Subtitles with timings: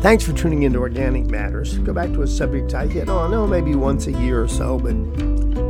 [0.00, 1.76] Thanks for tuning into Organic Matters.
[1.76, 4.78] Go back to a subject I hit on, oh, maybe once a year or so,
[4.78, 4.94] but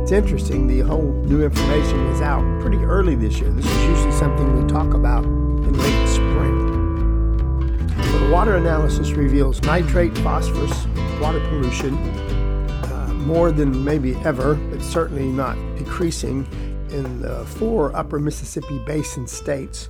[0.03, 0.67] it's interesting.
[0.67, 3.49] The whole new information is out pretty early this year.
[3.49, 7.87] This is usually something we talk about in late spring.
[7.97, 10.87] But water analysis reveals nitrate, phosphorus,
[11.19, 16.47] water pollution uh, more than maybe ever, but certainly not decreasing
[16.89, 19.89] in the four upper Mississippi basin states.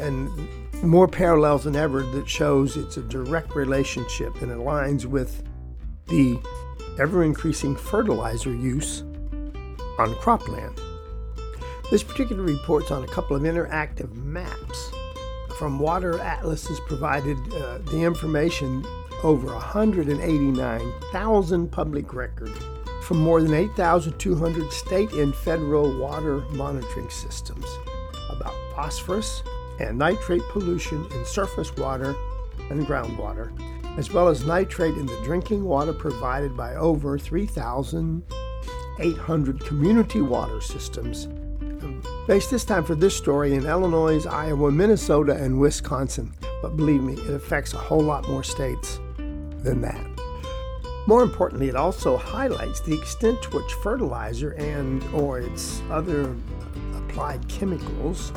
[0.00, 0.28] And
[0.82, 5.44] more parallels than ever that shows it's a direct relationship and aligns with
[6.06, 6.40] the
[6.98, 9.02] ever increasing fertilizer use
[9.98, 10.80] on cropland.
[11.90, 14.90] This particular report's on a couple of interactive maps.
[15.58, 18.82] From Water Atlases provided uh, the information
[19.22, 22.58] over 189,000 public records
[23.02, 27.66] from more than 8,200 state and federal water monitoring systems
[28.30, 29.42] about phosphorus,
[29.80, 32.14] and nitrate pollution in surface water
[32.70, 33.50] and groundwater,
[33.98, 41.26] as well as nitrate in the drinking water provided by over 3,800 community water systems.
[42.26, 47.14] Based this time for this story in Illinois, Iowa, Minnesota, and Wisconsin, but believe me,
[47.14, 50.06] it affects a whole lot more states than that.
[51.06, 56.34] More importantly, it also highlights the extent to which fertilizer and or its other
[56.94, 58.32] applied chemicals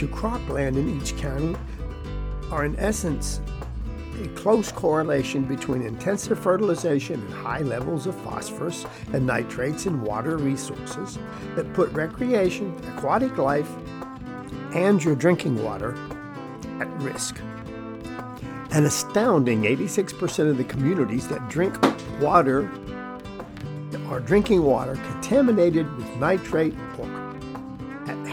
[0.00, 1.54] to cropland in each county
[2.50, 3.38] are, in essence,
[4.22, 10.38] a close correlation between intensive fertilization and high levels of phosphorus and nitrates in water
[10.38, 11.18] resources
[11.54, 13.70] that put recreation, aquatic life,
[14.74, 15.94] and your drinking water
[16.80, 17.38] at risk.
[18.72, 21.76] An astounding 86% of the communities that drink
[22.22, 22.70] water
[24.08, 27.29] are drinking water contaminated with nitrate or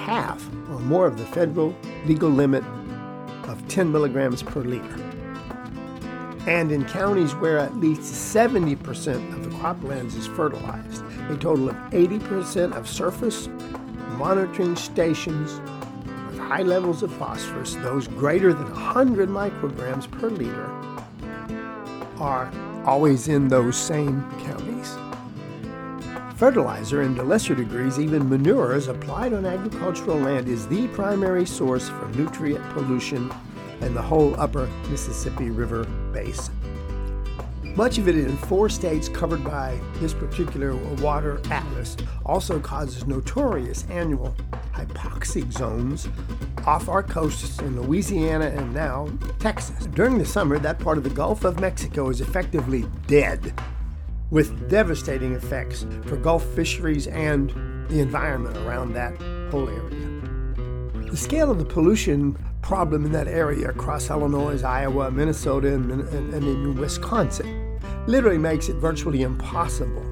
[0.07, 2.63] half or more of the federal legal limit
[3.43, 5.03] of 10 milligrams per liter.
[6.47, 11.75] And in counties where at least 70% of the croplands is fertilized, a total of
[11.91, 13.49] 80% of surface
[14.11, 15.59] monitoring stations
[16.29, 20.71] with high levels of phosphorus, those greater than 100 micrograms per liter,
[22.17, 22.49] are
[22.85, 24.95] always in those same counties.
[26.37, 31.89] Fertilizer, and to lesser degrees, even manures applied on agricultural land, is the primary source
[31.89, 33.33] for nutrient pollution
[33.81, 36.53] in the whole upper Mississippi River basin.
[37.75, 43.83] Much of it in four states covered by this particular water atlas also causes notorious
[43.89, 44.35] annual
[44.73, 46.07] hypoxic zones
[46.67, 49.09] off our coasts in Louisiana and now
[49.39, 49.87] Texas.
[49.87, 53.53] During the summer, that part of the Gulf of Mexico is effectively dead
[54.29, 57.49] with devastating effects for Gulf fisheries and
[57.89, 59.15] the environment around that
[59.51, 60.07] whole area.
[61.09, 66.33] The scale of the pollution problem in that area across Illinois, Iowa, Minnesota, and, and,
[66.33, 70.05] and in Wisconsin literally makes it virtually impossible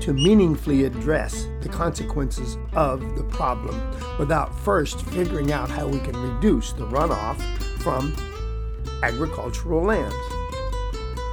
[0.00, 3.76] to meaningfully address the consequences of the problem
[4.18, 7.40] without first figuring out how we can reduce the runoff
[7.80, 8.14] from
[9.02, 10.39] agricultural lands.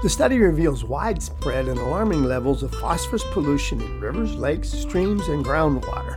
[0.03, 5.43] The study reveals widespread and alarming levels of phosphorus pollution in rivers, lakes, streams, and
[5.43, 6.15] groundwater.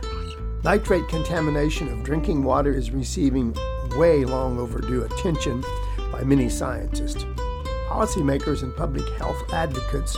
[0.63, 3.57] Nitrate contamination of drinking water is receiving
[3.97, 5.63] way long overdue attention
[6.11, 7.23] by many scientists,
[7.87, 10.15] policymakers, and public health advocates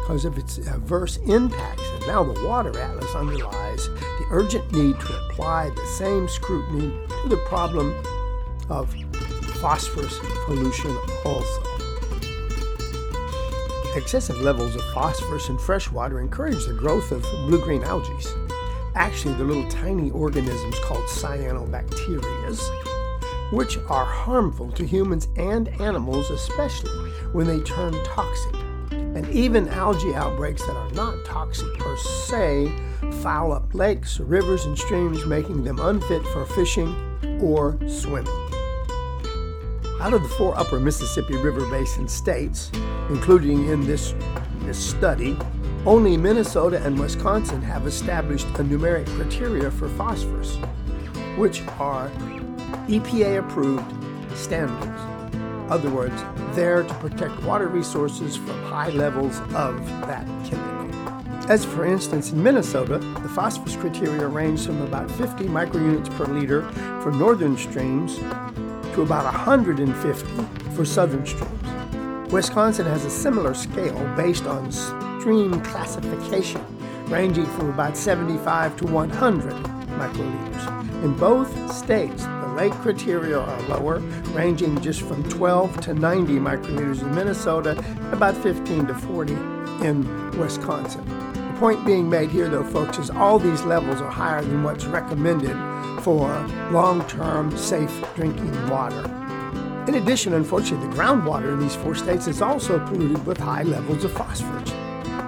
[0.00, 1.86] because of its adverse impacts.
[1.90, 7.28] And now the Water Atlas underlies the urgent need to apply the same scrutiny to
[7.28, 7.94] the problem
[8.70, 8.94] of
[9.60, 10.96] phosphorus pollution
[11.26, 11.67] also.
[13.96, 18.12] Excessive levels of phosphorus in fresh water encourage the growth of blue green algae.
[18.94, 27.10] Actually, they're little tiny organisms called cyanobacteria, which are harmful to humans and animals, especially
[27.32, 28.54] when they turn toxic.
[28.90, 32.70] And even algae outbreaks that are not toxic per se
[33.22, 36.94] foul up lakes, rivers, and streams, making them unfit for fishing
[37.40, 38.48] or swimming.
[40.00, 42.70] Out of the four upper Mississippi River Basin states,
[43.08, 44.14] including in this,
[44.60, 45.36] this study,
[45.86, 50.56] only Minnesota and Wisconsin have established a numeric criteria for phosphorus,
[51.36, 52.10] which are
[52.88, 53.90] EPA approved
[54.36, 55.02] standards.
[55.34, 56.22] In other words,
[56.54, 60.78] there to protect water resources from high levels of that chemical.
[61.50, 66.62] As for instance, in Minnesota, the phosphorus criteria range from about 50 microunits per liter
[67.02, 68.18] for northern streams
[68.94, 70.28] to about 150
[70.74, 71.57] for southern streams.
[72.30, 76.62] Wisconsin has a similar scale based on stream classification,
[77.06, 81.02] ranging from about 75 to 100 microliters.
[81.02, 84.00] In both states, the lake criteria are lower,
[84.34, 87.82] ranging just from 12 to 90 microliters in Minnesota,
[88.12, 89.32] about 15 to 40
[89.86, 91.06] in Wisconsin.
[91.32, 94.84] The point being made here, though, folks, is all these levels are higher than what's
[94.84, 95.56] recommended
[96.02, 96.28] for
[96.72, 99.17] long term safe drinking water.
[99.88, 104.04] In addition, unfortunately, the groundwater in these four states is also polluted with high levels
[104.04, 104.70] of phosphorus,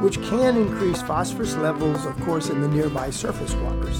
[0.02, 3.98] which can increase phosphorus levels, of course, in the nearby surface waters.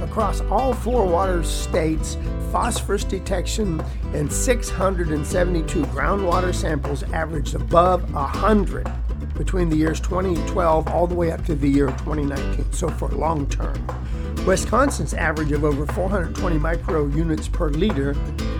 [0.00, 2.16] Across all four water states,
[2.52, 3.82] phosphorus detection
[4.14, 8.86] in 672 groundwater samples averaged above 100
[9.36, 13.46] between the years 2012 all the way up to the year 2019, so for long
[13.48, 13.86] term.
[14.46, 18.14] Wisconsin's average of over 420 micro units per liter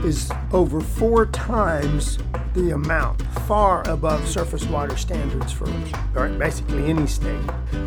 [0.05, 2.19] is over four times
[2.55, 5.67] the amount, far above surface water standards for
[6.39, 7.41] basically any state.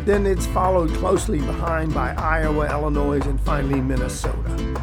[0.06, 4.82] Then it's followed closely behind by Iowa, Illinois, and finally Minnesota.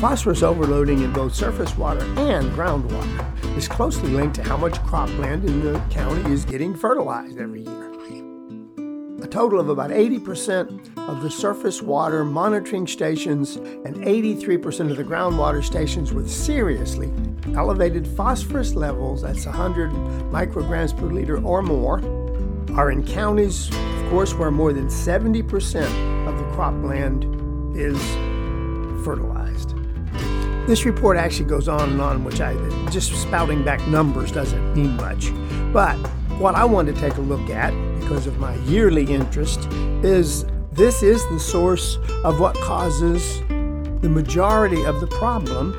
[0.00, 5.44] Phosphorus overloading in both surface water and groundwater is closely linked to how much cropland
[5.44, 7.92] in the county is getting fertilized every year
[9.22, 15.04] A total of about 80% of the surface water monitoring stations and 83% of the
[15.04, 17.10] groundwater stations with seriously
[17.54, 19.90] elevated phosphorus levels, that's 100
[20.32, 22.00] micrograms per liter or more,
[22.76, 27.24] are in counties, of course, where more than 70% of the cropland
[27.76, 27.98] is
[29.04, 29.73] fertilized.
[30.66, 32.54] This report actually goes on and on, which I
[32.88, 35.30] just spouting back numbers doesn't mean much.
[35.74, 35.96] But
[36.38, 37.70] what I want to take a look at
[38.00, 39.68] because of my yearly interest
[40.02, 43.40] is this is the source of what causes
[44.00, 45.74] the majority of the problem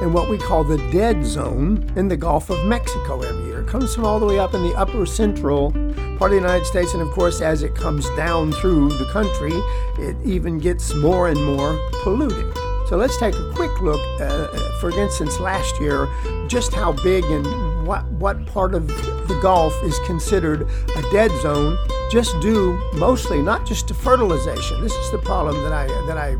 [0.00, 3.62] in what we call the dead zone in the Gulf of Mexico every year.
[3.62, 5.72] It comes from all the way up in the upper central
[6.18, 9.52] part of the United States, and of course, as it comes down through the country,
[9.98, 12.59] it even gets more and more polluted.
[12.90, 16.08] So let's take a quick look, uh, uh for instance, last year,
[16.48, 18.88] just how big and what, what part of
[19.28, 20.62] the Gulf is considered
[20.96, 21.78] a dead zone,
[22.10, 24.80] just due mostly not just to fertilization.
[24.82, 26.34] This is the problem that I, that I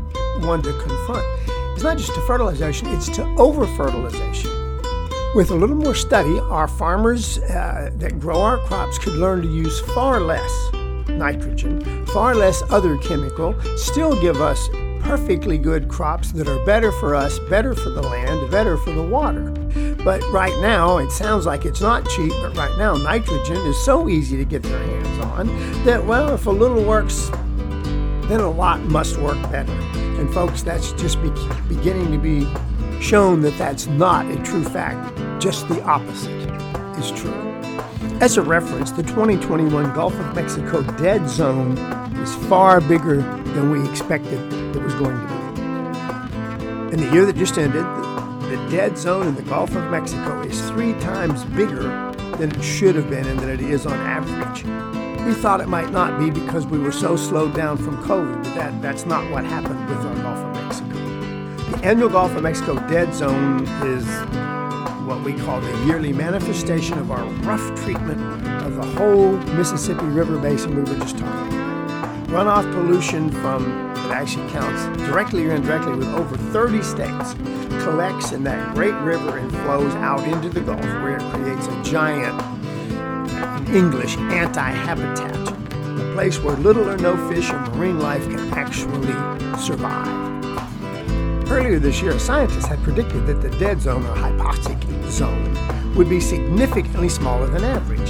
[0.45, 1.25] wanted to confront.
[1.73, 4.51] It's not just to fertilization, it's to over fertilization.
[5.33, 9.47] With a little more study, our farmers uh, that grow our crops could learn to
[9.47, 10.51] use far less
[11.07, 14.67] nitrogen, far less other chemical, still give us
[15.03, 19.03] perfectly good crops that are better for us, better for the land, better for the
[19.03, 19.51] water.
[20.03, 24.09] But right now, it sounds like it's not cheap, but right now, nitrogen is so
[24.09, 25.47] easy to get their hands on
[25.83, 27.29] that, well, if a little works,
[28.27, 29.71] then a lot must work better.
[30.19, 31.31] And folks, that's just be-
[31.67, 32.47] beginning to be
[33.01, 35.17] shown that that's not a true fact.
[35.41, 36.31] Just the opposite
[36.97, 37.33] is true.
[38.21, 41.77] As a reference, the 2021 Gulf of Mexico dead zone
[42.17, 44.60] is far bigger than we expected
[45.03, 46.93] going to be.
[46.93, 47.85] In the year that just ended,
[48.51, 52.95] the dead zone in the Gulf of Mexico is three times bigger than it should
[52.95, 54.63] have been and than it is on average.
[55.25, 58.55] We thought it might not be because we were so slowed down from COVID, but
[58.55, 61.71] that, that's not what happened with our Gulf of Mexico.
[61.71, 64.05] The annual Gulf of Mexico dead zone is
[65.07, 68.21] what we call the yearly manifestation of our rough treatment
[68.63, 72.27] of the whole Mississippi River basin we were just talking about.
[72.27, 77.33] Runoff pollution from, it actually counts directly or indirectly with over 30 states
[77.83, 81.83] collects in that great river and flows out into the Gulf, where it creates a
[81.83, 82.39] giant,
[83.69, 89.13] English, anti habitat, a place where little or no fish or marine life can actually
[89.57, 90.31] survive.
[91.49, 96.19] Earlier this year, scientists had predicted that the dead zone, or hypoxic zone, would be
[96.19, 98.09] significantly smaller than average.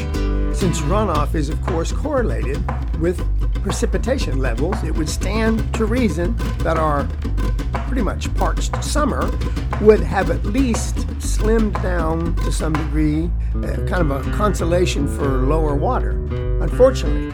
[0.56, 2.60] Since runoff is, of course, correlated
[3.00, 3.20] with
[3.56, 7.08] precipitation levels, it would stand to reason that our
[7.88, 9.30] pretty much parched summer
[9.82, 15.28] would have at least slimmed down to some degree, uh, kind of a consolation for
[15.44, 16.12] lower water.
[16.62, 17.30] Unfortunately,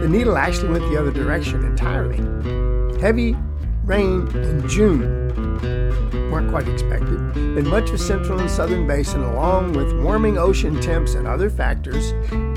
[0.00, 2.18] the needle actually went the other direction entirely.
[3.00, 3.36] Heavy
[3.88, 5.00] rain in June
[6.30, 11.14] weren't quite expected, and much of central and southern basin, along with warming ocean temps
[11.14, 12.12] and other factors,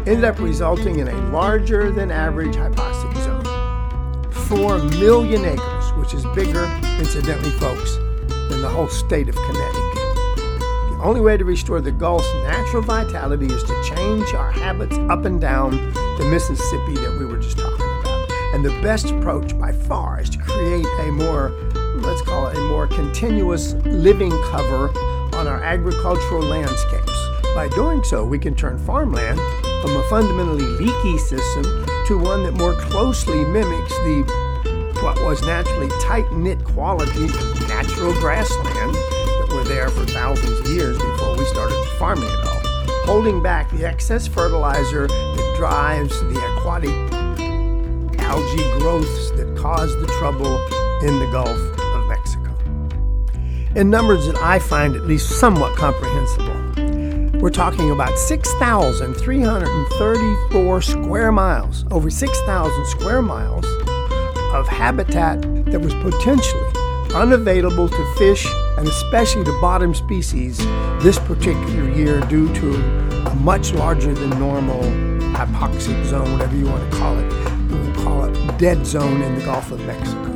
[0.05, 4.31] ended up resulting in a larger than average hypoxic zone.
[4.31, 6.65] Four million acres which is bigger,
[6.99, 7.95] incidentally, folks,
[8.49, 9.95] than the whole state of Connecticut.
[10.35, 15.23] The only way to restore the Gulf's natural vitality is to change our habits up
[15.23, 15.71] and down
[16.17, 17.90] the Mississippi that we were just talking about.
[18.53, 21.49] And the best approach by far is to create a more,
[21.95, 24.89] let's call it a more continuous living cover
[25.35, 27.27] on our agricultural landscapes.
[27.55, 29.39] By doing so, we can turn farmland
[29.81, 31.63] from a fundamentally leaky system
[32.07, 34.51] to one that more closely mimics the
[35.01, 37.25] what was naturally tight knit quality
[37.67, 42.61] natural grassland that were there for thousands of years before we started farming it all,
[43.05, 47.20] holding back the excess fertilizer that drives the aquatic
[48.31, 50.55] algae growths that cause the trouble
[51.05, 52.55] in the Gulf of Mexico.
[53.75, 56.55] In numbers that I find at least somewhat comprehensible,
[57.41, 63.65] we're talking about 6,334 square miles, over 6,000 square miles
[64.53, 66.71] of habitat that was potentially
[67.13, 68.47] unavailable to fish
[68.77, 70.57] and especially to bottom species
[71.03, 72.75] this particular year due to
[73.29, 74.79] a much larger than normal
[75.35, 77.40] hypoxic zone, whatever you want to call it.
[78.57, 80.31] Dead zone in the Gulf of Mexico.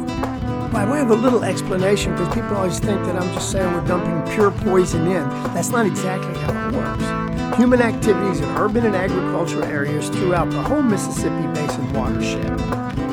[0.72, 3.88] By way of a little explanation, because people always think that I'm just saying we're
[3.88, 5.30] dumping pure poison in.
[5.54, 7.58] That's not exactly how it works.
[7.58, 12.60] Human activities in urban and agricultural areas throughout the whole Mississippi Basin watershed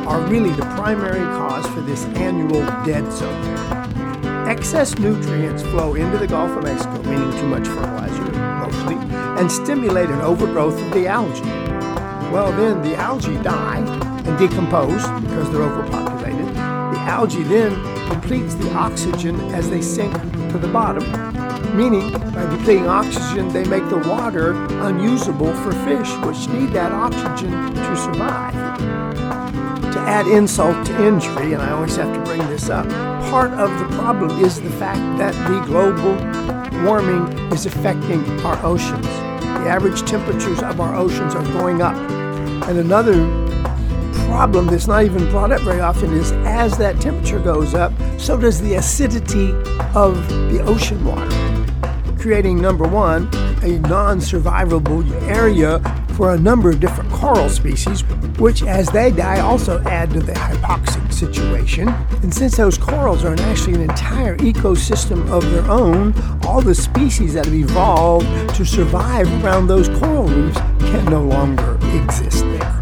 [0.06, 4.48] are really the primary cause for this annual dead zone.
[4.48, 8.96] Excess nutrients flow into the Gulf of Mexico, meaning too much fertilizer mostly,
[9.38, 11.40] and stimulate an overgrowth of the algae.
[12.32, 16.46] Well, then the algae die and decompose because they're overpopulated.
[16.54, 17.72] The algae then
[18.08, 20.12] depletes the oxygen as they sink
[20.52, 21.04] to the bottom,
[21.76, 27.50] meaning by depleting oxygen, they make the water unusable for fish, which need that oxygen
[27.74, 28.52] to survive
[29.92, 32.88] to add insult to injury, and I always have to bring this up,
[33.30, 36.14] part of the problem is the fact that the global
[36.82, 39.06] warming is affecting our oceans.
[39.06, 41.94] The average temperatures of our oceans are going up.
[42.68, 43.41] And another
[44.26, 48.36] problem that's not even brought up very often is as that temperature goes up, so
[48.36, 49.52] does the acidity
[49.94, 53.24] of the ocean water, creating number one,
[53.62, 55.80] a non survivable area
[56.14, 58.02] for a number of different coral species,
[58.38, 61.88] which as they die also add to the hypoxic situation.
[62.22, 66.14] And since those corals are actually an entire ecosystem of their own,
[66.44, 68.26] all the species that have evolved
[68.56, 72.81] to survive around those coral reefs can no longer exist there.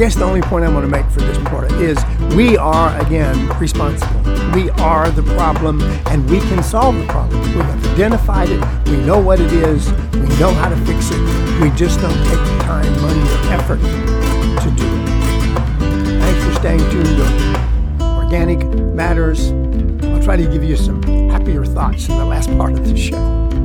[0.00, 2.02] Guess the only point I want to make for this part is
[2.34, 4.22] we are, again, responsible.
[4.54, 7.38] We are the problem, and we can solve the problem.
[7.42, 11.20] We have identified it, we know what it is, we know how to fix it.
[11.60, 13.80] We just don't take the time, money, or effort
[14.62, 16.18] to do it.
[16.18, 18.64] Thanks for staying tuned to Organic
[18.94, 19.52] Matters.
[20.02, 23.59] I'll try to give you some happier thoughts in the last part of the show.